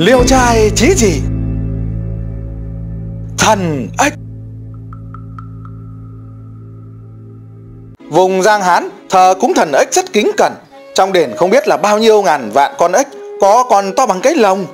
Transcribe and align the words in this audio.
Liêu 0.00 0.24
trai 0.26 0.70
chí 0.76 0.94
gì? 0.96 1.20
Thần 3.38 3.88
ếch. 3.98 4.12
Vùng 8.10 8.42
Giang 8.42 8.62
Hán 8.62 8.88
thờ 9.10 9.34
cúng 9.40 9.54
thần 9.54 9.72
ếch 9.72 9.92
rất 9.92 10.12
kính 10.12 10.30
cẩn. 10.36 10.52
Trong 10.94 11.12
đền 11.12 11.30
không 11.36 11.50
biết 11.50 11.68
là 11.68 11.76
bao 11.76 11.98
nhiêu 11.98 12.22
ngàn 12.22 12.50
vạn 12.50 12.74
con 12.78 12.92
ếch 12.92 13.06
Có 13.40 13.64
con 13.70 13.92
to 13.96 14.06
bằng 14.06 14.20
cái 14.20 14.34
lồng 14.34 14.66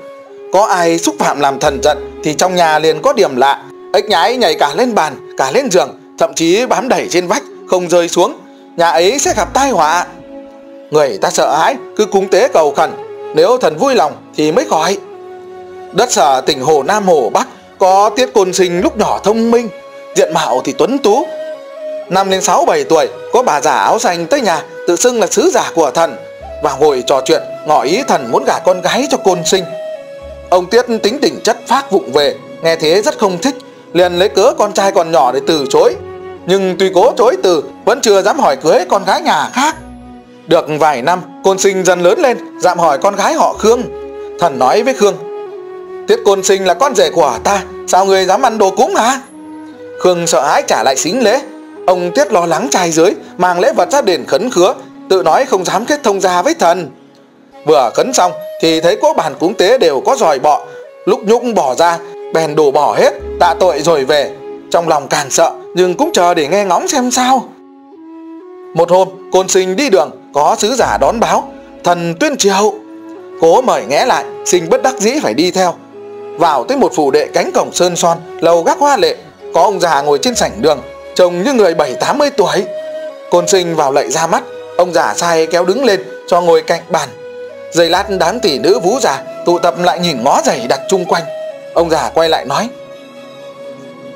Có 0.52 0.66
ai 0.66 0.98
xúc 0.98 1.14
phạm 1.18 1.40
làm 1.40 1.58
thần 1.60 1.80
giận 1.82 2.20
Thì 2.24 2.34
trong 2.34 2.54
nhà 2.54 2.78
liền 2.78 3.02
có 3.02 3.12
điểm 3.12 3.36
lạ. 3.36 3.62
Ếch 3.92 4.08
nhái 4.08 4.36
nhảy 4.36 4.54
cả 4.54 4.74
lên 4.74 4.94
bàn, 4.94 5.34
cả 5.36 5.50
lên 5.50 5.70
giường 5.70 5.98
Thậm 6.18 6.34
chí 6.34 6.66
bám 6.66 6.88
đẩy 6.88 7.08
trên 7.10 7.26
vách, 7.26 7.42
không 7.68 7.88
rơi 7.88 8.08
xuống. 8.08 8.38
Nhà 8.76 8.90
ấy 8.90 9.18
sẽ 9.18 9.34
gặp 9.36 9.54
tai 9.54 9.70
họa. 9.70 10.06
Người 10.90 11.18
ta 11.18 11.30
sợ 11.30 11.56
hãi, 11.56 11.76
cứ 11.96 12.06
cúng 12.06 12.28
tế 12.28 12.48
cầu 12.48 12.74
khẩn. 12.76 12.90
Nếu 13.34 13.58
thần 13.58 13.76
vui 13.76 13.94
lòng 13.94 14.12
thì 14.36 14.52
mới 14.52 14.64
khỏi. 14.64 14.98
Đất 15.92 16.12
sở 16.12 16.40
tỉnh 16.40 16.60
Hồ 16.60 16.82
Nam 16.82 17.06
Hồ 17.06 17.30
Bắc 17.30 17.48
Có 17.78 18.10
tiết 18.16 18.34
côn 18.34 18.52
sinh 18.52 18.80
lúc 18.80 18.98
nhỏ 18.98 19.20
thông 19.24 19.50
minh, 19.50 19.68
Diện 20.16 20.32
mạo 20.34 20.62
thì 20.64 20.74
tuấn 20.78 20.98
tú. 20.98 21.26
Năm 22.08 22.30
đến 22.30 22.42
sáu 22.42 22.64
bảy 22.64 22.84
tuổi, 22.84 23.08
Có 23.32 23.42
bà 23.42 23.60
già 23.60 23.72
áo 23.72 23.98
xanh 23.98 24.26
tới 24.26 24.40
nhà, 24.40 24.62
Tự 24.86 24.96
xưng 24.96 25.20
là 25.20 25.26
sứ 25.26 25.50
giả 25.50 25.70
của 25.74 25.90
thần, 25.90 26.16
Và 26.62 26.76
ngồi 26.80 27.02
trò 27.06 27.20
chuyện, 27.24 27.42
ngỏ 27.66 27.82
ý 27.82 28.02
thần 28.08 28.32
muốn 28.32 28.44
gả 28.44 28.58
con 28.58 28.80
gái 28.80 29.06
cho 29.10 29.16
côn 29.16 29.44
sinh. 29.44 29.64
Ông 30.50 30.66
Tiết 30.66 30.86
tính 31.02 31.18
tình 31.22 31.40
chất 31.44 31.56
phác 31.66 31.90
vụng 31.90 32.12
về, 32.12 32.34
Nghe 32.62 32.76
thế 32.76 33.02
rất 33.02 33.18
không 33.18 33.38
thích, 33.38 33.54
liền 33.92 34.18
lấy 34.18 34.28
cớ 34.28 34.52
con 34.58 34.72
trai 34.72 34.92
còn 34.92 35.12
nhỏ 35.12 35.32
để 35.32 35.40
từ 35.46 35.64
chối. 35.70 35.94
Nhưng 36.46 36.76
tuy 36.78 36.90
cố 36.94 37.12
chối 37.16 37.36
từ, 37.42 37.64
vẫn 37.84 38.00
chưa 38.00 38.22
dám 38.22 38.38
hỏi 38.38 38.56
cưới 38.56 38.84
con 38.88 39.04
gái 39.04 39.22
nhà 39.22 39.50
khác. 39.52 39.76
Được 40.46 40.66
vài 40.78 41.02
năm, 41.02 41.20
côn 41.44 41.58
sinh 41.58 41.84
dần 41.84 42.00
lớn 42.00 42.18
lên, 42.18 42.38
dạm 42.60 42.78
hỏi 42.78 42.98
con 42.98 43.16
gái 43.16 43.34
họ 43.34 43.52
khương. 43.52 43.82
Thần 44.40 44.58
nói 44.58 44.82
với 44.82 44.94
khương 44.94 45.25
tiết 46.08 46.20
côn 46.24 46.42
sinh 46.42 46.64
là 46.64 46.74
con 46.74 46.94
rể 46.94 47.10
của 47.10 47.38
ta, 47.44 47.62
sao 47.86 48.04
người 48.06 48.24
dám 48.24 48.42
ăn 48.42 48.58
đồ 48.58 48.70
cúng 48.70 48.94
hả? 48.94 49.20
Khương 50.00 50.26
sợ 50.26 50.46
hãi 50.46 50.62
trả 50.66 50.82
lại 50.82 50.96
xính 50.96 51.22
lễ. 51.22 51.40
Ông 51.86 52.10
tiết 52.14 52.32
lo 52.32 52.46
lắng 52.46 52.68
trai 52.70 52.90
dưới, 52.90 53.10
mang 53.38 53.60
lễ 53.60 53.72
vật 53.72 53.90
ra 53.90 54.02
đền 54.02 54.24
khấn 54.24 54.50
khứa, 54.50 54.74
tự 55.08 55.22
nói 55.22 55.44
không 55.44 55.64
dám 55.64 55.84
kết 55.84 56.02
thông 56.02 56.20
gia 56.20 56.42
với 56.42 56.54
thần. 56.54 56.90
Vừa 57.66 57.90
khấn 57.94 58.12
xong, 58.12 58.32
thì 58.62 58.80
thấy 58.80 58.96
cỗ 58.96 59.14
bàn 59.14 59.34
cúng 59.40 59.54
tế 59.54 59.78
đều 59.78 60.00
có 60.00 60.16
giỏi 60.16 60.38
bọ. 60.38 60.66
Lúc 61.04 61.20
nhúc 61.26 61.42
bỏ 61.54 61.74
ra, 61.74 61.98
bèn 62.34 62.54
đổ 62.54 62.70
bỏ 62.70 62.94
hết, 62.98 63.12
tạ 63.40 63.54
tội 63.60 63.80
rồi 63.80 64.04
về. 64.04 64.36
Trong 64.70 64.88
lòng 64.88 65.08
càng 65.08 65.30
sợ, 65.30 65.52
nhưng 65.74 65.94
cũng 65.94 66.10
chờ 66.12 66.34
để 66.34 66.48
nghe 66.48 66.64
ngóng 66.64 66.88
xem 66.88 67.10
sao. 67.10 67.48
Một 68.74 68.90
hôm, 68.90 69.08
côn 69.32 69.48
sinh 69.48 69.76
đi 69.76 69.90
đường, 69.90 70.10
có 70.34 70.56
sứ 70.58 70.74
giả 70.74 70.98
đón 71.00 71.20
báo. 71.20 71.48
Thần 71.84 72.14
tuyên 72.20 72.36
triều. 72.36 72.74
Cố 73.40 73.62
mời 73.62 73.84
nghe 73.84 74.06
lại 74.06 74.24
sinh 74.44 74.70
bất 74.70 74.82
đắc 74.82 74.94
dĩ 74.98 75.12
phải 75.22 75.34
đi 75.34 75.50
theo 75.50 75.74
vào 76.38 76.64
tới 76.64 76.76
một 76.76 76.92
phủ 76.94 77.10
đệ 77.10 77.28
cánh 77.34 77.50
cổng 77.54 77.72
sơn 77.72 77.96
son, 77.96 78.18
lầu 78.40 78.62
gác 78.62 78.78
hoa 78.78 78.96
lệ. 78.96 79.16
Có 79.54 79.62
ông 79.62 79.80
già 79.80 80.02
ngồi 80.02 80.18
trên 80.22 80.34
sảnh 80.34 80.62
đường, 80.62 80.82
trông 81.14 81.42
như 81.42 81.52
người 81.52 81.74
bảy, 81.74 81.94
tám 81.94 82.18
mươi 82.18 82.30
tuổi. 82.36 82.64
Côn 83.30 83.48
sinh 83.48 83.76
vào 83.76 83.92
lạy 83.92 84.10
ra 84.10 84.26
mắt, 84.26 84.42
ông 84.76 84.92
già 84.92 85.14
sai 85.14 85.46
kéo 85.46 85.64
đứng 85.64 85.84
lên 85.84 86.02
cho 86.28 86.40
ngồi 86.40 86.62
cạnh 86.62 86.82
bàn. 86.88 87.08
Giây 87.72 87.88
lát 87.90 88.04
đám 88.18 88.40
tỷ 88.40 88.58
nữ 88.58 88.78
vú 88.78 89.00
già 89.00 89.22
tụ 89.46 89.58
tập 89.58 89.74
lại 89.78 89.98
nhìn 89.98 90.24
ngó 90.24 90.40
giày 90.44 90.66
đặt 90.68 90.80
chung 90.88 91.04
quanh. 91.04 91.22
Ông 91.74 91.90
già 91.90 92.10
quay 92.14 92.28
lại 92.28 92.44
nói, 92.44 92.68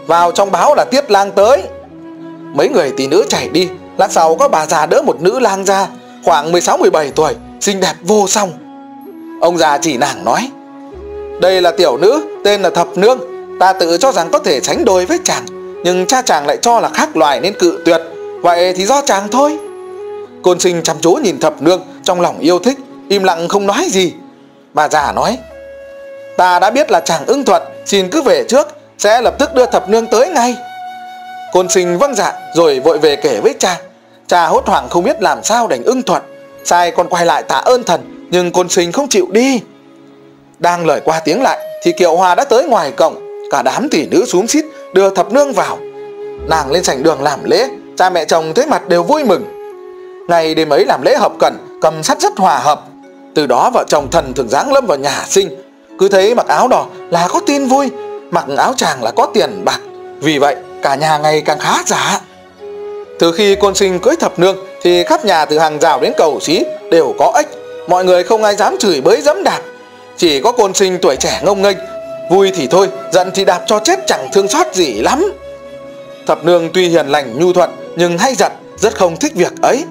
vào 0.07 0.33
trong 0.33 0.51
báo 0.51 0.75
là 0.75 0.85
tiết 0.85 1.11
lang 1.11 1.31
tới. 1.31 1.63
Mấy 2.55 2.69
người 2.69 2.93
tỷ 2.97 3.07
nữ 3.07 3.25
chạy 3.29 3.49
đi, 3.49 3.69
lát 3.99 4.13
sau 4.13 4.35
có 4.35 4.49
bà 4.49 4.67
già 4.67 4.87
đỡ 4.87 5.03
một 5.03 5.21
nữ 5.21 5.39
lang 5.39 5.65
ra, 5.65 5.87
khoảng 6.25 6.53
16-17 6.53 7.11
tuổi, 7.15 7.35
xinh 7.61 7.81
đẹp 7.81 7.95
vô 8.03 8.27
song. 8.29 8.53
Ông 9.41 9.59
già 9.59 9.79
chỉ 9.79 9.97
nàng 9.97 10.25
nói 10.25 10.51
đây 11.41 11.63
là 11.63 11.71
tiểu 11.71 11.97
nữ, 11.97 12.23
tên 12.45 12.63
là 12.63 12.71
thập 12.71 12.89
nương. 12.97 13.21
Ta 13.61 13.73
tự 13.73 13.99
cho 13.99 14.13
rằng 14.13 14.29
có 14.33 14.39
thể 14.39 14.61
sánh 14.61 14.85
đôi 14.85 15.07
với 15.07 15.19
chàng, 15.25 15.47
nhưng 15.85 16.07
cha 16.07 16.23
chàng 16.23 16.47
lại 16.47 16.57
cho 16.63 16.81
là 16.81 16.89
khác 16.89 17.17
loài 17.17 17.41
nên 17.41 17.59
cự 17.59 17.83
tuyệt. 17.85 18.01
Vậy 18.43 18.73
thì 18.73 18.87
do 18.87 19.03
chàng 19.07 19.29
thôi. 19.31 19.59
Côn 20.43 20.61
sinh 20.61 20.83
chăm 20.83 20.97
chú 21.01 21.13
nhìn 21.13 21.41
thập 21.41 21.63
nương, 21.63 21.83
trong 22.05 22.21
lòng 22.21 22.39
yêu 22.39 22.59
thích, 22.59 22.79
im 23.09 23.23
lặng 23.25 23.49
không 23.49 23.67
nói 23.67 23.87
gì. 23.91 24.13
Bà 24.75 24.89
già 24.89 25.13
nói, 25.13 25.39
ta 26.37 26.59
đã 26.59 26.71
biết 26.71 26.91
là 26.91 27.01
chàng 27.01 27.27
ưng 27.27 27.45
thuận 27.45 27.63
xin 27.87 28.11
cứ 28.11 28.23
về 28.23 28.45
trước, 28.49 28.69
sẽ 28.99 29.21
lập 29.21 29.35
tức 29.39 29.55
đưa 29.55 29.67
thập 29.67 29.89
nương 29.89 30.07
tới 30.07 30.29
ngay. 30.29 30.57
Côn 31.53 31.69
sinh 31.69 31.99
vâng 31.99 32.15
dạ 32.15 32.33
rồi 32.55 32.81
vội 32.81 32.99
về 32.99 33.17
kể 33.17 33.41
với 33.43 33.55
cha. 33.59 33.81
Cha 34.27 34.47
hốt 34.47 34.67
hoảng 34.67 34.89
không 34.89 35.05
biết 35.05 35.23
làm 35.23 35.43
sao 35.43 35.67
đành 35.67 35.83
ưng 35.83 36.03
thuận 36.03 36.23
sai 36.65 36.91
còn 36.91 37.09
quay 37.09 37.27
lại 37.27 37.43
tạ 37.43 37.57
ơn 37.57 37.85
thần, 37.85 38.29
nhưng 38.31 38.53
côn 38.53 38.69
sinh 38.69 38.93
không 38.93 39.09
chịu 39.09 39.27
đi 39.31 39.61
đang 40.61 40.87
lời 40.87 41.01
qua 41.05 41.21
tiếng 41.25 41.43
lại, 41.43 41.59
thì 41.83 41.93
kiệu 41.93 42.17
hòa 42.17 42.35
đã 42.35 42.45
tới 42.45 42.65
ngoài 42.65 42.93
cổng. 42.93 43.15
Cả 43.51 43.63
đám 43.63 43.89
tỷ 43.91 44.07
nữ 44.07 44.25
xuống 44.27 44.47
xít, 44.47 44.65
đưa 44.93 45.11
thập 45.11 45.33
nương 45.33 45.53
vào. 45.53 45.79
Nàng 46.49 46.71
lên 46.71 46.85
sảnh 46.85 47.03
đường 47.03 47.23
làm 47.23 47.41
lễ, 47.45 47.69
cha 47.97 48.11
mẹ 48.11 48.25
chồng 48.25 48.55
thấy 48.55 48.67
mặt 48.67 48.89
đều 48.89 49.03
vui 49.03 49.25
mừng. 49.25 49.45
Ngày 50.29 50.55
đêm 50.55 50.69
ấy 50.69 50.85
làm 50.85 51.03
lễ 51.03 51.17
hợp 51.17 51.33
cẩn, 51.39 51.57
cầm 51.83 52.03
sắt 52.03 52.21
rất 52.21 52.33
hòa 52.39 52.59
hợp. 52.59 52.81
Từ 53.35 53.47
đó 53.47 53.71
vợ 53.75 53.85
chồng 53.89 54.11
thần 54.11 54.33
thường 54.35 54.49
giáng 54.49 54.73
lâm 54.73 54.87
vào 54.87 54.99
nhà 54.99 55.25
sinh. 55.29 55.49
Cứ 55.99 56.09
thấy 56.09 56.35
mặc 56.35 56.47
áo 56.47 56.69
đỏ 56.69 56.87
là 57.11 57.29
có 57.29 57.41
tin 57.47 57.67
vui, 57.67 57.91
mặc 58.31 58.45
áo 58.57 58.75
chàng 58.77 59.03
là 59.03 59.11
có 59.11 59.27
tiền 59.35 59.65
bạc. 59.65 59.81
Vì 60.21 60.39
vậy, 60.39 60.57
cả 60.83 60.95
nhà 60.95 61.19
ngày 61.19 61.41
càng 61.41 61.59
khá 61.59 61.83
giả. 61.87 62.21
Từ 63.19 63.33
khi 63.33 63.55
côn 63.55 63.75
sinh 63.75 63.99
cưới 63.99 64.17
thập 64.17 64.39
nương, 64.39 64.57
thì 64.83 65.05
khắp 65.05 65.25
nhà 65.25 65.45
từ 65.45 65.59
hàng 65.59 65.81
rào 65.81 66.01
đến 66.01 66.13
cầu 66.17 66.39
xí 66.41 66.65
đều 66.91 67.15
có 67.19 67.33
ếch. 67.37 67.47
Mọi 67.89 68.05
người 68.05 68.23
không 68.23 68.45
ai 68.45 68.57
dám 68.57 68.79
chửi 68.79 69.01
bới 69.01 69.21
dẫm 69.21 69.45
đạp 69.45 69.61
chỉ 70.21 70.41
có 70.41 70.53
côn 70.53 70.75
sinh 70.75 70.99
tuổi 71.03 71.17
trẻ 71.17 71.41
ngông 71.45 71.63
nghênh, 71.63 71.77
vui 72.31 72.51
thì 72.55 72.67
thôi, 72.67 72.89
giận 73.13 73.31
thì 73.35 73.45
đạp 73.45 73.63
cho 73.67 73.79
chết 73.79 73.99
chẳng 74.07 74.29
thương 74.33 74.49
xót 74.49 74.75
gì 74.75 74.93
lắm. 74.93 75.33
Thập 76.27 76.45
nương 76.45 76.71
tuy 76.73 76.89
hiền 76.89 77.07
lành, 77.07 77.39
nhu 77.39 77.53
thuận, 77.53 77.71
nhưng 77.97 78.19
hay 78.19 78.35
giận, 78.35 78.53
rất 78.77 78.95
không 78.97 79.17
thích 79.17 79.33
việc 79.35 79.53
ấy. 79.63 79.85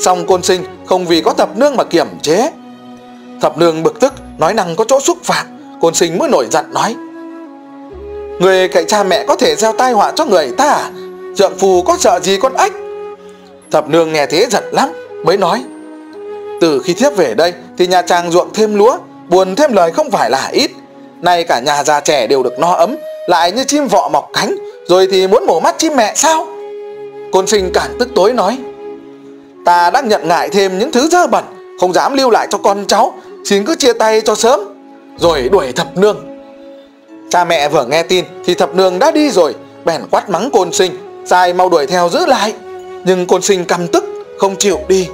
Song 0.00 0.26
côn 0.26 0.42
sinh 0.42 0.64
không 0.86 1.06
vì 1.06 1.20
có 1.20 1.32
thập 1.32 1.56
nương 1.56 1.76
mà 1.76 1.84
kiểm 1.84 2.06
chế. 2.22 2.50
Thập 3.40 3.58
nương 3.58 3.82
bực 3.82 4.00
tức, 4.00 4.12
nói 4.38 4.54
năng 4.54 4.76
có 4.76 4.84
chỗ 4.88 5.00
xúc 5.00 5.18
phạm, 5.24 5.46
côn 5.80 5.94
sinh 5.94 6.18
mới 6.18 6.28
nổi 6.28 6.46
giận 6.50 6.64
nói. 6.72 6.94
Người 8.40 8.68
cậy 8.68 8.84
cha 8.84 9.02
mẹ 9.02 9.24
có 9.28 9.36
thể 9.36 9.56
gieo 9.56 9.72
tai 9.72 9.92
họa 9.92 10.12
cho 10.16 10.24
người 10.24 10.50
ta 10.56 10.70
à? 10.70 10.90
Trượng 11.36 11.58
phù 11.58 11.82
có 11.82 11.96
sợ 12.00 12.20
gì 12.22 12.38
con 12.38 12.54
ếch? 12.56 12.72
Thập 13.70 13.88
nương 13.88 14.12
nghe 14.12 14.26
thế 14.26 14.46
giận 14.50 14.64
lắm, 14.72 14.88
mới 15.24 15.36
nói. 15.36 15.64
Từ 16.60 16.82
khi 16.84 16.94
thiếp 16.94 17.16
về 17.16 17.34
đây 17.34 17.52
thì 17.78 17.86
nhà 17.86 18.02
chàng 18.02 18.30
ruộng 18.30 18.48
thêm 18.54 18.74
lúa 18.74 18.98
buồn 19.28 19.56
thêm 19.56 19.72
lời 19.72 19.92
không 19.92 20.10
phải 20.10 20.30
là 20.30 20.48
ít. 20.52 20.70
Nay 21.22 21.44
cả 21.44 21.60
nhà 21.60 21.84
già 21.84 22.00
trẻ 22.00 22.26
đều 22.26 22.42
được 22.42 22.58
no 22.58 22.72
ấm, 22.72 22.96
lại 23.26 23.52
như 23.52 23.64
chim 23.64 23.86
vọ 23.86 24.08
mọc 24.08 24.30
cánh, 24.32 24.56
rồi 24.88 25.08
thì 25.10 25.26
muốn 25.26 25.46
mổ 25.46 25.60
mắt 25.60 25.74
chim 25.78 25.96
mẹ 25.96 26.12
sao? 26.16 26.46
Côn 27.32 27.46
sinh 27.46 27.70
cản 27.74 27.96
tức 27.98 28.08
tối 28.14 28.32
nói, 28.32 28.58
ta 29.64 29.90
đang 29.90 30.08
nhận 30.08 30.28
ngại 30.28 30.48
thêm 30.48 30.78
những 30.78 30.92
thứ 30.92 31.08
dơ 31.08 31.26
bẩn, 31.26 31.44
không 31.80 31.92
dám 31.92 32.14
lưu 32.14 32.30
lại 32.30 32.46
cho 32.50 32.58
con 32.58 32.84
cháu, 32.86 33.14
xin 33.44 33.64
cứ 33.64 33.74
chia 33.74 33.92
tay 33.92 34.20
cho 34.20 34.34
sớm, 34.34 34.60
rồi 35.18 35.48
đuổi 35.52 35.72
thập 35.72 35.96
nương. 35.96 36.16
Cha 37.30 37.44
mẹ 37.44 37.68
vừa 37.68 37.84
nghe 37.84 38.02
tin 38.02 38.24
thì 38.44 38.54
thập 38.54 38.74
nương 38.74 38.98
đã 38.98 39.10
đi 39.10 39.30
rồi, 39.30 39.54
bèn 39.84 40.02
quát 40.10 40.30
mắng 40.30 40.50
côn 40.50 40.72
sinh, 40.72 40.92
sai, 41.26 41.52
mau 41.52 41.68
đuổi 41.68 41.86
theo 41.86 42.08
giữ 42.08 42.26
lại. 42.26 42.52
Nhưng 43.04 43.26
côn 43.26 43.42
sinh 43.42 43.64
căm 43.64 43.88
tức, 43.88 44.04
không 44.38 44.56
chịu 44.56 44.78
đi. 44.88 45.08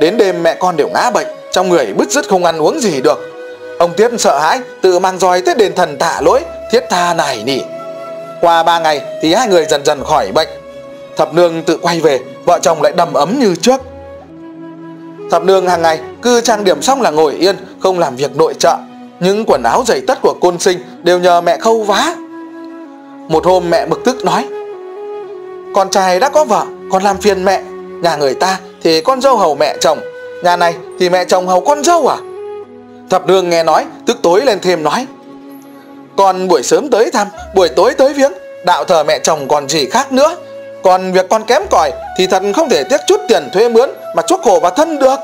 Đến 0.00 0.16
đêm 0.16 0.42
mẹ 0.42 0.54
con 0.54 0.76
đều 0.76 0.88
ngã 0.94 1.10
bệnh 1.10 1.26
trong 1.52 1.68
người 1.68 1.86
bứt 1.96 2.10
rứt 2.10 2.28
không 2.28 2.44
ăn 2.44 2.58
uống 2.58 2.80
gì 2.80 3.00
được. 3.00 3.18
Ông 3.78 3.92
tiết 3.96 4.10
sợ 4.18 4.38
hãi, 4.38 4.60
tự 4.80 4.98
mang 4.98 5.18
roi 5.18 5.42
tới 5.42 5.54
đền 5.54 5.74
thần 5.74 5.98
tạ 5.98 6.20
lỗi, 6.20 6.40
thiết 6.72 6.84
tha 6.90 7.14
này 7.14 7.42
nỉ. 7.46 7.58
Qua 8.40 8.62
ba 8.62 8.78
ngày 8.78 9.00
thì 9.22 9.34
hai 9.34 9.48
người 9.48 9.64
dần 9.64 9.84
dần 9.84 10.04
khỏi 10.04 10.32
bệnh. 10.32 10.48
Thập 11.16 11.34
nương 11.34 11.62
tự 11.62 11.78
quay 11.82 12.00
về, 12.00 12.20
vợ 12.44 12.58
chồng 12.62 12.82
lại 12.82 12.92
đầm 12.96 13.14
ấm 13.14 13.38
như 13.38 13.56
trước. 13.56 13.80
Thập 15.30 15.44
nương 15.44 15.68
hàng 15.68 15.82
ngày 15.82 16.00
cứ 16.22 16.40
trang 16.40 16.64
điểm 16.64 16.82
xong 16.82 17.02
là 17.02 17.10
ngồi 17.10 17.32
yên, 17.32 17.56
không 17.80 17.98
làm 17.98 18.16
việc 18.16 18.36
nội 18.36 18.54
trợ. 18.58 18.76
Những 19.20 19.44
quần 19.46 19.62
áo 19.62 19.84
giày 19.86 20.00
tất 20.00 20.18
của 20.22 20.34
côn 20.40 20.58
sinh 20.58 20.78
đều 21.02 21.18
nhờ 21.18 21.40
mẹ 21.40 21.56
khâu 21.56 21.82
vá. 21.82 22.14
Một 23.28 23.46
hôm 23.46 23.70
mẹ 23.70 23.86
bực 23.86 24.00
tức 24.04 24.24
nói, 24.24 24.48
con 25.74 25.90
trai 25.90 26.20
đã 26.20 26.28
có 26.28 26.44
vợ 26.44 26.64
còn 26.92 27.02
làm 27.02 27.18
phiền 27.18 27.44
mẹ. 27.44 27.62
Nhà 28.02 28.16
người 28.16 28.34
ta 28.34 28.58
thì 28.82 29.00
con 29.00 29.20
dâu 29.20 29.36
hầu 29.36 29.54
mẹ 29.54 29.76
chồng 29.80 29.98
nhà 30.42 30.56
này 30.56 30.74
thì 30.98 31.10
mẹ 31.10 31.24
chồng 31.24 31.48
hầu 31.48 31.60
con 31.60 31.84
dâu 31.84 32.06
à? 32.06 32.16
Thập 33.10 33.26
nương 33.26 33.50
nghe 33.50 33.62
nói, 33.62 33.86
tức 34.06 34.16
tối 34.22 34.40
lên 34.44 34.58
thêm 34.60 34.82
nói. 34.82 35.06
Con 36.16 36.48
buổi 36.48 36.62
sớm 36.62 36.90
tới 36.90 37.10
thăm, 37.10 37.26
buổi 37.54 37.68
tối 37.68 37.94
tới 37.94 38.12
viếng, 38.14 38.32
đạo 38.64 38.84
thờ 38.84 39.04
mẹ 39.04 39.18
chồng 39.18 39.48
còn 39.48 39.68
gì 39.68 39.86
khác 39.86 40.12
nữa. 40.12 40.36
Còn 40.82 41.12
việc 41.12 41.28
con 41.30 41.44
kém 41.44 41.62
cỏi 41.70 41.92
thì 42.18 42.26
thật 42.26 42.42
không 42.56 42.68
thể 42.68 42.84
tiếc 42.84 43.00
chút 43.06 43.20
tiền 43.28 43.48
thuê 43.52 43.68
mướn 43.68 43.90
mà 44.16 44.22
chuốc 44.22 44.40
khổ 44.42 44.58
vào 44.62 44.70
thân 44.70 44.98
được. 44.98 45.16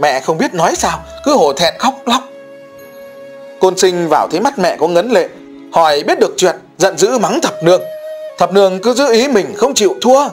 Mẹ 0.00 0.20
không 0.20 0.38
biết 0.38 0.54
nói 0.54 0.74
sao, 0.76 0.98
cứ 1.24 1.32
hổ 1.32 1.52
thẹn 1.52 1.74
khóc 1.78 1.94
lóc. 2.06 2.22
Côn 3.60 3.78
sinh 3.78 4.08
vào 4.08 4.28
thấy 4.30 4.40
mắt 4.40 4.58
mẹ 4.58 4.76
có 4.76 4.88
ngấn 4.88 5.10
lệ, 5.10 5.28
hỏi 5.72 6.02
biết 6.06 6.18
được 6.18 6.34
chuyện, 6.36 6.56
giận 6.78 6.98
dữ 6.98 7.18
mắng 7.18 7.40
thập 7.40 7.62
nương 7.62 7.80
thập 8.40 8.52
nương 8.52 8.78
cứ 8.78 8.94
giữ 8.94 9.12
ý 9.12 9.28
mình 9.28 9.54
không 9.56 9.74
chịu 9.74 9.96
thua. 10.00 10.28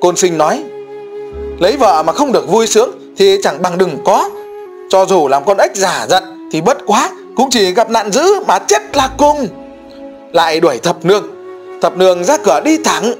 Côn 0.00 0.16
sinh 0.16 0.38
nói 0.38 0.64
lấy 1.58 1.76
vợ 1.76 2.02
mà 2.06 2.12
không 2.12 2.32
được 2.32 2.48
vui 2.48 2.66
sướng 2.66 3.14
thì 3.18 3.38
chẳng 3.42 3.62
bằng 3.62 3.78
đừng 3.78 3.98
có. 4.04 4.30
Cho 4.90 5.04
dù 5.04 5.28
làm 5.28 5.44
con 5.44 5.58
ếch 5.58 5.76
giả 5.76 6.06
giận 6.08 6.48
thì 6.52 6.60
bất 6.60 6.78
quá 6.86 7.10
cũng 7.36 7.50
chỉ 7.50 7.72
gặp 7.72 7.90
nạn 7.90 8.12
dữ 8.12 8.40
mà 8.46 8.58
chết 8.58 8.96
là 8.96 9.10
cùng. 9.18 9.48
Lại 10.32 10.60
đuổi 10.60 10.78
thập 10.78 11.04
nương 11.04 11.34
thập 11.82 11.96
nương 11.96 12.24
ra 12.24 12.36
cửa 12.36 12.60
đi 12.64 12.78
thẳng. 12.84 13.12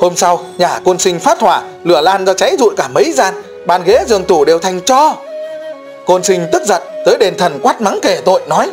Hôm 0.00 0.16
sau, 0.16 0.40
nhà 0.58 0.80
côn 0.84 0.98
sinh 0.98 1.18
phát 1.18 1.40
hỏa, 1.40 1.62
lửa 1.84 2.00
lan 2.00 2.26
ra 2.26 2.34
cháy 2.34 2.56
rụi 2.58 2.74
cả 2.76 2.88
mấy 2.88 3.12
gian, 3.12 3.34
bàn 3.66 3.82
ghế 3.84 4.04
giường 4.06 4.24
tủ 4.24 4.44
đều 4.44 4.58
thành 4.58 4.80
cho. 4.80 5.16
Côn 6.06 6.22
sinh 6.22 6.46
tức 6.52 6.62
giận, 6.66 6.82
tới 7.04 7.16
đền 7.20 7.36
thần 7.38 7.58
quát 7.62 7.80
mắng 7.80 7.98
kể 8.02 8.20
tội, 8.24 8.40
nói, 8.48 8.70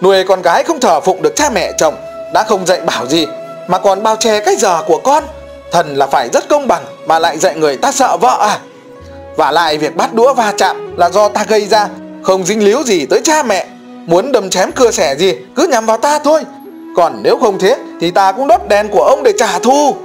nuôi 0.00 0.24
con 0.24 0.42
gái 0.42 0.64
không 0.64 0.80
thờ 0.80 1.00
phụng 1.00 1.22
được 1.22 1.36
cha 1.36 1.50
mẹ 1.50 1.72
chồng, 1.78 1.94
đã 2.34 2.44
không 2.48 2.66
dạy 2.66 2.80
bảo 2.80 3.06
gì, 3.06 3.26
mà 3.68 3.78
còn 3.78 4.02
bao 4.02 4.16
che 4.16 4.40
cách 4.40 4.58
giờ 4.58 4.82
của 4.86 4.98
con 4.98 5.24
thần 5.74 5.96
là 5.96 6.06
phải 6.06 6.28
rất 6.28 6.48
công 6.48 6.68
bằng 6.68 6.84
mà 7.06 7.18
lại 7.18 7.38
dạy 7.38 7.54
người 7.56 7.76
ta 7.76 7.92
sợ 7.92 8.16
vợ 8.16 8.36
à. 8.40 8.58
Và 9.36 9.50
lại 9.50 9.78
việc 9.78 9.96
bắt 9.96 10.14
đũa 10.14 10.34
va 10.34 10.52
chạm 10.56 10.96
là 10.96 11.10
do 11.10 11.28
ta 11.28 11.44
gây 11.48 11.66
ra, 11.66 11.88
không 12.22 12.44
dính 12.44 12.64
líu 12.64 12.82
gì 12.82 13.06
tới 13.06 13.20
cha 13.24 13.42
mẹ. 13.42 13.66
Muốn 14.06 14.32
đâm 14.32 14.50
chém 14.50 14.72
cưa 14.72 14.90
xẻ 14.90 15.14
gì, 15.16 15.34
cứ 15.56 15.66
nhắm 15.70 15.86
vào 15.86 15.98
ta 15.98 16.18
thôi. 16.18 16.42
Còn 16.96 17.20
nếu 17.22 17.38
không 17.38 17.58
thế, 17.58 17.76
thì 18.00 18.10
ta 18.10 18.32
cũng 18.32 18.48
đốt 18.48 18.60
đèn 18.68 18.88
của 18.88 19.02
ông 19.02 19.22
để 19.22 19.32
trả 19.38 19.58
thù. 19.58 19.96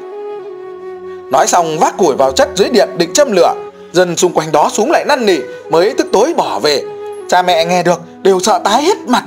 Nói 1.32 1.48
xong, 1.48 1.80
vác 1.80 1.98
củi 1.98 2.16
vào 2.16 2.32
chất 2.32 2.50
dưới 2.56 2.70
điện 2.70 2.90
định 2.98 3.14
châm 3.14 3.32
lửa. 3.32 3.54
Dân 3.92 4.16
xung 4.18 4.34
quanh 4.34 4.52
đó 4.52 4.70
xuống 4.74 4.92
lại 4.92 5.06
năn 5.08 5.26
nỉ, 5.26 5.38
mới 5.70 5.94
tức 5.98 6.08
tối 6.14 6.34
bỏ 6.38 6.60
về. 6.60 6.84
Cha 7.30 7.42
mẹ 7.42 7.66
nghe 7.66 7.84
được, 7.84 8.02
đều 8.22 8.40
sợ 8.40 8.60
tái 8.64 8.84
hết 8.84 8.98
mặt. 9.08 9.24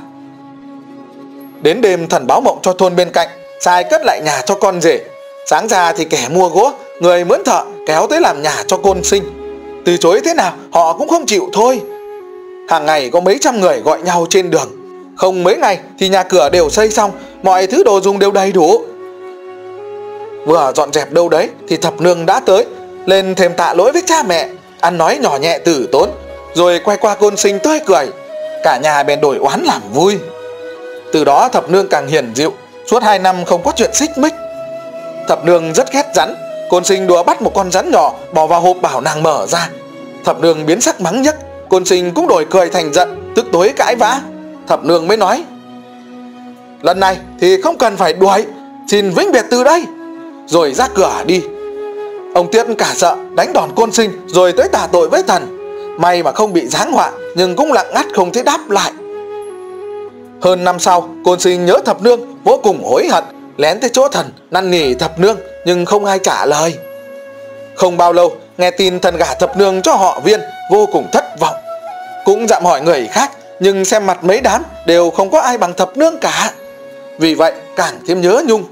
Đến 1.61 1.81
đêm 1.81 2.07
thần 2.07 2.27
báo 2.27 2.41
mộng 2.41 2.59
cho 2.61 2.73
thôn 2.73 2.95
bên 2.95 3.11
cạnh, 3.11 3.27
sai 3.59 3.83
cất 3.83 4.01
lại 4.05 4.21
nhà 4.25 4.41
cho 4.45 4.55
con 4.55 4.81
rể 4.81 4.99
sáng 5.45 5.67
ra 5.67 5.93
thì 5.93 6.05
kẻ 6.05 6.27
mua 6.29 6.49
gỗ, 6.49 6.71
người 6.99 7.25
mướn 7.25 7.43
thợ 7.43 7.63
kéo 7.87 8.07
tới 8.07 8.21
làm 8.21 8.41
nhà 8.41 8.63
cho 8.67 8.77
côn 8.77 9.03
sinh. 9.03 9.23
Từ 9.85 9.97
chối 9.97 10.21
thế 10.25 10.33
nào, 10.33 10.53
họ 10.71 10.93
cũng 10.93 11.09
không 11.09 11.25
chịu 11.25 11.49
thôi. 11.53 11.81
Hàng 12.69 12.85
ngày 12.85 13.09
có 13.09 13.19
mấy 13.19 13.37
trăm 13.41 13.61
người 13.61 13.79
gọi 13.79 14.01
nhau 14.01 14.25
trên 14.29 14.51
đường. 14.51 14.71
Không 15.17 15.43
mấy 15.43 15.57
ngày 15.57 15.79
thì 15.99 16.09
nhà 16.09 16.23
cửa 16.23 16.49
đều 16.49 16.69
xây 16.69 16.89
xong, 16.89 17.11
mọi 17.43 17.67
thứ 17.67 17.83
đồ 17.83 18.01
dùng 18.01 18.19
đều 18.19 18.31
đầy 18.31 18.51
đủ. 18.51 18.81
Vừa 20.45 20.71
dọn 20.75 20.93
dẹp 20.93 21.11
đâu 21.11 21.29
đấy 21.29 21.49
thì 21.67 21.77
thập 21.77 22.01
nương 22.01 22.25
đã 22.25 22.39
tới, 22.39 22.65
lên 23.05 23.35
thêm 23.35 23.53
tạ 23.53 23.73
lỗi 23.73 23.91
với 23.91 24.01
cha 24.05 24.23
mẹ, 24.23 24.49
ăn 24.79 24.97
nói 24.97 25.17
nhỏ 25.21 25.37
nhẹ 25.41 25.57
tử 25.57 25.87
tốn, 25.91 26.09
rồi 26.53 26.79
quay 26.83 26.97
qua 26.97 27.15
côn 27.15 27.37
sinh 27.37 27.59
tươi 27.59 27.79
cười. 27.85 28.05
Cả 28.63 28.79
nhà 28.83 29.03
bèn 29.03 29.21
đổi 29.21 29.37
oán 29.37 29.63
làm 29.63 29.81
vui. 29.93 30.17
Từ 31.11 31.23
đó 31.23 31.49
thập 31.49 31.69
nương 31.69 31.87
càng 31.87 32.07
hiền 32.07 32.31
dịu, 32.35 32.53
suốt 32.91 33.03
hai 33.03 33.19
năm 33.19 33.45
không 33.45 33.63
có 33.63 33.71
chuyện 33.75 33.93
xích 33.93 34.09
mích 34.17 34.33
thập 35.27 35.45
nương 35.45 35.73
rất 35.73 35.93
ghét 35.93 36.05
rắn. 36.15 36.35
Côn 36.69 36.83
sinh 36.83 37.07
đùa 37.07 37.23
bắt 37.23 37.41
một 37.41 37.51
con 37.55 37.71
rắn 37.71 37.91
nhỏ, 37.91 38.13
bỏ 38.33 38.47
vào 38.47 38.61
hộp 38.61 38.77
bảo 38.81 39.01
nàng 39.01 39.23
mở 39.23 39.45
ra. 39.47 39.69
Thập 40.25 40.41
nương 40.41 40.65
biến 40.65 40.81
sắc 40.81 41.01
mắng 41.01 41.21
nhất 41.21 41.35
côn 41.73 41.85
sinh 41.85 42.11
cũng 42.13 42.27
đổi 42.27 42.45
cười 42.49 42.69
thành 42.69 42.93
giận, 42.93 43.33
tức 43.35 43.45
tối 43.51 43.73
cãi 43.75 43.95
vã. 43.95 44.21
Thập 44.67 44.83
nương 44.85 45.07
mới 45.07 45.17
nói, 45.17 45.43
lần 46.81 46.99
này 46.99 47.17
thì 47.39 47.61
không 47.61 47.77
cần 47.77 47.97
phải 47.97 48.13
đuổi, 48.13 48.45
xin 48.87 49.09
vĩnh 49.09 49.31
biệt 49.31 49.45
từ 49.51 49.63
đây. 49.63 49.83
Rồi 50.47 50.73
ra 50.73 50.87
cửa 50.95 51.23
đi. 51.25 51.41
Ông 52.35 52.51
tiết 52.51 52.65
cả 52.77 52.93
sợ, 52.95 53.15
đánh 53.35 53.53
đòn 53.53 53.69
côn 53.75 53.91
sinh, 53.91 54.11
rồi 54.27 54.51
tới 54.51 54.69
tà 54.69 54.87
tội 54.91 55.09
với 55.09 55.23
thần. 55.23 55.57
May 55.99 56.23
mà 56.23 56.31
không 56.31 56.53
bị 56.53 56.67
giáng 56.67 56.91
họa, 56.91 57.11
nhưng 57.35 57.55
cũng 57.55 57.73
lặng 57.73 57.87
ngắt 57.93 58.05
không 58.15 58.31
thấy 58.31 58.43
đáp 58.43 58.69
lại. 58.69 58.91
Hơn 60.41 60.63
năm 60.63 60.79
sau, 60.79 61.09
côn 61.25 61.39
sinh 61.39 61.65
nhớ 61.65 61.79
thập 61.85 62.01
nương, 62.01 62.21
vô 62.43 62.59
cùng 62.63 62.83
hối 62.83 63.07
hận 63.07 63.23
lén 63.57 63.79
tới 63.79 63.89
chỗ 63.93 64.07
thần, 64.07 64.31
năn 64.51 64.71
nỉ 64.71 64.93
thập 64.93 65.19
nương, 65.19 65.37
nhưng 65.65 65.85
không 65.85 66.05
ai 66.05 66.19
trả 66.19 66.45
lời. 66.45 66.77
Không 67.75 67.97
bao 67.97 68.13
lâu, 68.13 68.35
nghe 68.57 68.71
tin 68.71 68.99
thần 68.99 69.17
gả 69.17 69.33
thập 69.33 69.57
nương 69.57 69.81
cho 69.81 69.93
họ 69.93 70.19
viên, 70.19 70.41
vô 70.71 70.87
cùng 70.91 71.07
thất 71.11 71.39
vọng. 71.39 71.55
Cũng 72.25 72.47
dặm 72.47 72.65
hỏi 72.65 72.81
người 72.81 73.07
khác, 73.11 73.31
nhưng 73.59 73.85
xem 73.85 74.05
mặt 74.05 74.23
mấy 74.23 74.41
đám 74.41 74.63
đều 74.85 75.09
không 75.09 75.31
có 75.31 75.39
ai 75.39 75.57
bằng 75.57 75.73
thập 75.73 75.97
nương 75.97 76.17
cả. 76.19 76.51
Vì 77.19 77.33
vậy, 77.35 77.53
càng 77.75 77.99
thêm 78.07 78.21
nhớ 78.21 78.41
nhung. 78.47 78.63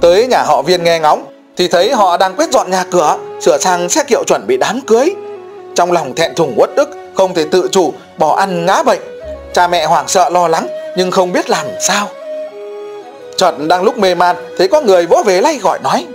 Tới 0.00 0.26
nhà 0.26 0.42
họ 0.42 0.62
viên 0.62 0.84
nghe 0.84 0.98
ngóng, 0.98 1.24
thì 1.56 1.68
thấy 1.68 1.92
họ 1.92 2.16
đang 2.16 2.34
quét 2.36 2.50
dọn 2.50 2.70
nhà 2.70 2.84
cửa, 2.90 3.18
sửa 3.40 3.58
sang 3.58 3.88
xe 3.88 4.04
kiệu 4.04 4.24
chuẩn 4.26 4.46
bị 4.46 4.56
đám 4.56 4.80
cưới. 4.80 5.14
Trong 5.74 5.92
lòng 5.92 6.14
thẹn 6.14 6.34
thùng 6.34 6.54
uất 6.56 6.70
ức, 6.76 6.88
không 7.14 7.34
thể 7.34 7.44
tự 7.50 7.68
chủ, 7.72 7.92
bỏ 8.18 8.36
ăn 8.36 8.66
ngã 8.66 8.82
bệnh. 8.82 9.00
Cha 9.52 9.68
mẹ 9.68 9.86
hoảng 9.86 10.08
sợ, 10.08 10.30
lo 10.30 10.48
lắng, 10.48 10.66
nhưng 10.96 11.10
không 11.10 11.32
biết 11.32 11.50
làm 11.50 11.66
sao 11.80 12.08
chợt 13.38 13.54
đang 13.68 13.82
lúc 13.82 13.98
mê 13.98 14.14
man 14.14 14.36
thấy 14.58 14.68
có 14.68 14.80
người 14.80 15.06
vỗ 15.06 15.22
về 15.26 15.40
lay 15.40 15.58
gọi 15.58 15.78
nói, 15.82 16.06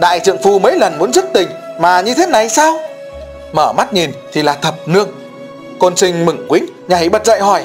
đại 0.00 0.20
trượng 0.20 0.42
phu 0.42 0.58
mấy 0.58 0.78
lần 0.78 0.98
muốn 0.98 1.12
dứt 1.12 1.24
tình 1.32 1.48
mà 1.80 2.00
như 2.00 2.14
thế 2.14 2.26
này 2.26 2.48
sao? 2.48 2.76
Mở 3.52 3.72
mắt 3.72 3.92
nhìn 3.92 4.10
thì 4.32 4.42
là 4.42 4.54
thập 4.54 4.74
nương. 4.88 5.08
Côn 5.78 5.96
sinh 5.96 6.26
mừng 6.26 6.48
quýnh 6.48 6.66
nhảy 6.88 7.08
bật 7.08 7.26
dậy 7.26 7.40
hỏi, 7.40 7.64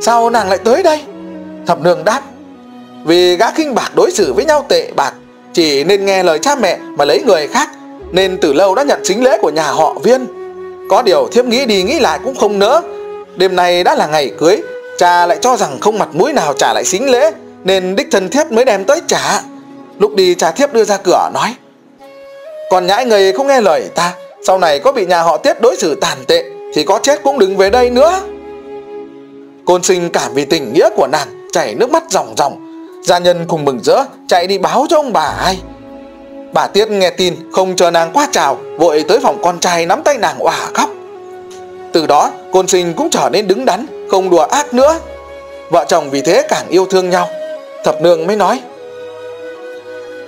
sao 0.00 0.30
nàng 0.30 0.48
lại 0.48 0.58
tới 0.58 0.82
đây? 0.82 1.02
Thập 1.66 1.80
nương 1.80 2.04
đáp, 2.04 2.20
vì 3.04 3.36
gã 3.36 3.50
khinh 3.50 3.74
bạc 3.74 3.92
đối 3.94 4.10
xử 4.10 4.32
với 4.32 4.44
nhau 4.44 4.64
tệ 4.68 4.90
bạc, 4.96 5.12
chỉ 5.52 5.84
nên 5.84 6.06
nghe 6.06 6.22
lời 6.22 6.38
cha 6.38 6.54
mẹ 6.54 6.78
mà 6.96 7.04
lấy 7.04 7.22
người 7.22 7.48
khác, 7.48 7.68
nên 8.12 8.38
từ 8.40 8.52
lâu 8.52 8.74
đã 8.74 8.82
nhận 8.82 9.00
chính 9.04 9.24
lễ 9.24 9.38
của 9.42 9.50
nhà 9.50 9.70
họ 9.70 9.94
viên. 10.02 10.26
Có 10.90 11.02
điều 11.02 11.28
thiếp 11.32 11.44
nghĩ 11.44 11.66
đi 11.66 11.82
nghĩ 11.82 12.00
lại 12.00 12.18
cũng 12.24 12.36
không 12.36 12.58
nỡ. 12.58 12.80
Đêm 13.36 13.56
nay 13.56 13.84
đã 13.84 13.94
là 13.94 14.06
ngày 14.06 14.30
cưới 14.38 14.62
cha 15.00 15.26
lại 15.26 15.38
cho 15.40 15.56
rằng 15.56 15.78
không 15.80 15.98
mặt 15.98 16.08
mũi 16.12 16.32
nào 16.32 16.52
trả 16.52 16.72
lại 16.72 16.84
xính 16.84 17.10
lễ, 17.10 17.32
nên 17.64 17.96
đích 17.96 18.08
thân 18.10 18.28
thiếp 18.28 18.52
mới 18.52 18.64
đem 18.64 18.84
tới 18.84 19.00
trả. 19.06 19.40
Lúc 19.98 20.14
đi 20.14 20.34
cha 20.34 20.50
thiếp 20.50 20.72
đưa 20.72 20.84
ra 20.84 20.96
cửa, 20.96 21.30
nói, 21.34 21.54
còn 22.70 22.86
nhãi 22.86 23.06
người 23.06 23.32
không 23.32 23.46
nghe 23.46 23.60
lời 23.60 23.88
ta, 23.94 24.12
sau 24.46 24.58
này 24.58 24.78
có 24.78 24.92
bị 24.92 25.06
nhà 25.06 25.22
họ 25.22 25.36
tiết 25.36 25.60
đối 25.60 25.76
xử 25.76 25.94
tàn 25.94 26.18
tệ, 26.28 26.44
thì 26.74 26.84
có 26.84 27.00
chết 27.02 27.22
cũng 27.22 27.38
đừng 27.38 27.56
về 27.56 27.70
đây 27.70 27.90
nữa. 27.90 28.20
Côn 29.64 29.82
sinh 29.82 30.10
cảm 30.10 30.34
vì 30.34 30.44
tình 30.44 30.72
nghĩa 30.72 30.88
của 30.96 31.06
nàng, 31.06 31.48
chảy 31.52 31.74
nước 31.74 31.90
mắt 31.90 32.02
ròng 32.10 32.34
ròng. 32.36 32.84
Gia 33.04 33.18
nhân 33.18 33.44
cùng 33.48 33.64
mừng 33.64 33.80
rỡ, 33.82 34.04
chạy 34.28 34.46
đi 34.46 34.58
báo 34.58 34.86
cho 34.88 34.96
ông 34.96 35.12
bà 35.12 35.34
ai. 35.44 35.60
Bà 36.52 36.66
tiết 36.66 36.90
nghe 36.90 37.10
tin, 37.10 37.34
không 37.52 37.76
chờ 37.76 37.90
nàng 37.90 38.10
qua 38.14 38.28
chào, 38.32 38.58
vội 38.78 39.04
tới 39.08 39.18
phòng 39.22 39.42
con 39.42 39.60
trai 39.60 39.86
nắm 39.86 40.02
tay 40.02 40.18
nàng 40.18 40.38
òa 40.38 40.68
khóc 40.74 40.90
từ 41.92 42.06
đó, 42.06 42.30
côn 42.52 42.68
sinh 42.68 42.94
cũng 42.94 43.10
trở 43.10 43.28
nên 43.32 43.46
đứng 43.46 43.64
đắn, 43.64 43.86
không 44.10 44.30
đùa 44.30 44.42
ác 44.42 44.74
nữa. 44.74 44.98
Vợ 45.70 45.84
chồng 45.88 46.10
vì 46.10 46.20
thế 46.20 46.42
càng 46.48 46.68
yêu 46.68 46.86
thương 46.86 47.10
nhau. 47.10 47.28
Thập 47.84 48.02
nương 48.02 48.26
mới 48.26 48.36
nói, 48.36 48.60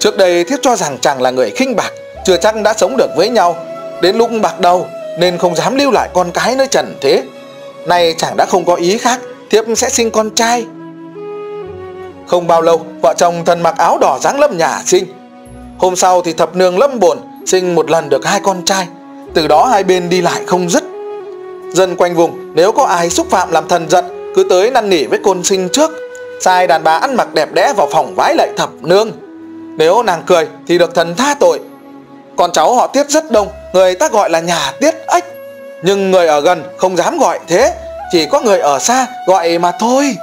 trước 0.00 0.17
đây 0.17 0.44
thiếp 0.44 0.59
cho 0.62 0.76
rằng 0.76 0.99
chàng 0.99 1.23
là 1.23 1.31
người 1.31 1.50
khinh 1.50 1.76
bạc, 1.76 1.93
chưa 2.25 2.37
chắc 2.37 2.62
đã 2.62 2.75
sống 2.75 2.97
được 2.97 3.11
với 3.17 3.29
nhau. 3.29 3.56
Đến 4.03 4.17
lúc 4.17 4.31
bạc 4.43 4.61
đầu, 4.61 4.87
nên 5.19 5.38
không 5.38 5.56
dám 5.56 5.76
lưu 5.76 5.91
lại 5.91 6.09
con 6.14 6.31
cái 6.31 6.56
nơi 6.56 6.67
trần 6.67 6.94
thế. 7.00 7.23
Nay 7.87 8.14
chàng 8.19 8.37
đã 8.37 8.47
không 8.47 8.64
có 8.64 8.75
ý 8.75 8.99
khác, 8.99 9.21
thiếp 9.50 9.64
sẽ 9.76 9.88
sinh 9.88 10.11
con 10.11 10.31
trai. 10.31 10.66
Không 12.26 12.47
bao 12.47 12.62
lâu, 12.62 12.81
vợ 13.02 13.14
chồng 13.16 13.45
thần 13.45 13.62
mặc 13.62 13.75
áo 13.78 13.99
đỏ 13.99 14.19
dáng 14.21 14.40
lâm 14.40 14.59
nhà 14.59 14.83
sinh. 14.87 15.04
Hôm 15.78 15.97
sau 15.97 16.23
thì 16.23 16.33
thập 16.33 16.57
nương 16.57 16.78
lâm 16.78 17.00
bồn, 17.00 17.19
sinh 17.47 17.75
một 17.75 17.90
lần 17.90 18.09
được 18.09 18.25
hai 18.25 18.40
con 18.40 18.64
trai. 18.64 18.87
Từ 19.35 19.49
đó 19.49 19.66
hai 19.66 19.85
bên 19.85 20.09
đi 20.09 20.21
lại 20.21 20.40
không 20.47 20.71
dứt 20.71 20.85
dân 21.75 21.97
quanh 21.97 22.14
vùng. 22.14 22.55
Nếu 22.55 22.73
có 22.73 22.85
ai 22.85 23.11
xúc 23.11 23.26
phạm 23.31 23.52
làm 23.52 23.69
thần 23.69 23.88
giận, 23.88 24.33
cứ 24.37 24.45
tới 24.50 24.71
năn 24.71 24.91
nỉ 24.91 25.05
với 25.05 25.19
côn 25.19 25.45
sinh 25.45 25.69
trước. 25.69 25.91
Sai 26.41 26.67
đàn 26.67 26.85
bà 26.85 26.97
ăn 26.97 27.14
mặc 27.17 27.35
đẹp 27.35 27.52
đẽ 27.52 27.73
vào 27.76 27.88
phòng 27.93 28.14
vái 28.14 28.35
lạy 28.35 28.49
thập 28.57 28.71
nương. 28.81 29.11
Nếu 29.76 30.02
nàng 30.02 30.23
cười 30.26 30.49
thì 30.67 30.79
được 30.79 30.95
thần 30.95 31.14
tha 31.17 31.35
tội. 31.41 31.61
Con 32.37 32.52
cháu 32.52 32.75
họ 32.75 32.87
tiết 32.87 33.11
rất 33.11 33.31
đông, 33.31 33.49
người 33.73 33.95
ta 33.95 34.09
gọi 34.09 34.31
là 34.31 34.41
nhà 34.41 34.73
tiết 34.81 34.95
ếch 35.07 35.25
nhưng 35.83 36.11
người 36.11 36.26
ở 36.26 36.41
gần 36.41 36.62
không 36.76 36.97
dám 36.97 37.19
gọi 37.19 37.41
thế, 37.49 37.75
chỉ 38.12 38.26
có 38.26 38.41
người 38.41 38.59
ở 38.59 38.79
xa 38.79 39.07
gọi 39.26 39.59
mà 39.59 39.73
thôi. 39.81 40.17